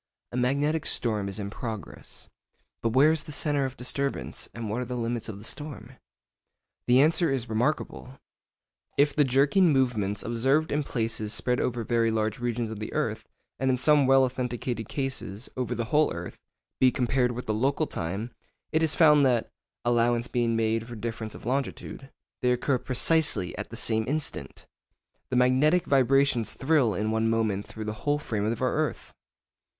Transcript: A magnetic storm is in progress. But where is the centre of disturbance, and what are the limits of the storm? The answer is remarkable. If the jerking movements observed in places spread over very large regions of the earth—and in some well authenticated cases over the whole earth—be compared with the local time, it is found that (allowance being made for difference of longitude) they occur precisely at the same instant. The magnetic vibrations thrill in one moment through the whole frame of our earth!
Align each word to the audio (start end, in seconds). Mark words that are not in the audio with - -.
A 0.31 0.35
magnetic 0.35 0.87
storm 0.87 1.29
is 1.29 1.37
in 1.37 1.51
progress. 1.51 2.27
But 2.81 2.93
where 2.93 3.11
is 3.11 3.21
the 3.21 3.31
centre 3.31 3.67
of 3.67 3.77
disturbance, 3.77 4.49
and 4.51 4.67
what 4.67 4.81
are 4.81 4.85
the 4.85 4.97
limits 4.97 5.29
of 5.29 5.37
the 5.37 5.43
storm? 5.43 5.91
The 6.87 6.99
answer 6.99 7.29
is 7.29 7.47
remarkable. 7.47 8.19
If 8.97 9.15
the 9.15 9.23
jerking 9.23 9.71
movements 9.71 10.23
observed 10.23 10.71
in 10.71 10.81
places 10.83 11.35
spread 11.35 11.59
over 11.59 11.83
very 11.83 12.09
large 12.09 12.39
regions 12.39 12.71
of 12.71 12.79
the 12.79 12.91
earth—and 12.93 13.69
in 13.69 13.77
some 13.77 14.07
well 14.07 14.23
authenticated 14.23 14.89
cases 14.89 15.49
over 15.55 15.75
the 15.75 15.85
whole 15.93 16.11
earth—be 16.11 16.89
compared 16.91 17.33
with 17.33 17.45
the 17.45 17.53
local 17.53 17.85
time, 17.85 18.31
it 18.71 18.81
is 18.81 18.95
found 18.95 19.23
that 19.27 19.51
(allowance 19.85 20.27
being 20.27 20.55
made 20.55 20.87
for 20.87 20.95
difference 20.95 21.35
of 21.35 21.45
longitude) 21.45 22.09
they 22.41 22.51
occur 22.51 22.79
precisely 22.79 23.55
at 23.55 23.69
the 23.69 23.77
same 23.77 24.05
instant. 24.07 24.65
The 25.29 25.35
magnetic 25.35 25.85
vibrations 25.85 26.53
thrill 26.55 26.95
in 26.95 27.11
one 27.11 27.29
moment 27.29 27.67
through 27.67 27.85
the 27.85 27.93
whole 28.01 28.17
frame 28.17 28.45
of 28.45 28.63
our 28.63 28.73
earth! 28.73 29.13